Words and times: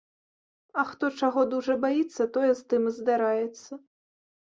А 0.83 0.85
хто 0.91 1.11
чаго 1.19 1.45
дужа 1.53 1.77
баіцца, 1.85 2.29
тое 2.39 2.51
з 2.63 2.69
тым 2.75 2.83
і 2.93 2.99
здараецца. 2.99 3.71